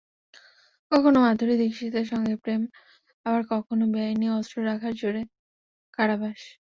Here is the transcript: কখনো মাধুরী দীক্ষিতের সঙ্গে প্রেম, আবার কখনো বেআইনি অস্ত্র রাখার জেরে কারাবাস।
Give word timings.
কখনো 0.91 1.17
মাধুরী 1.25 1.55
দীক্ষিতের 1.61 2.05
সঙ্গে 2.11 2.35
প্রেম, 2.43 2.61
আবার 3.25 3.41
কখনো 3.53 3.83
বেআইনি 3.93 4.27
অস্ত্র 4.31 4.57
রাখার 4.69 4.93
জেরে 4.99 5.21
কারাবাস। 5.93 6.39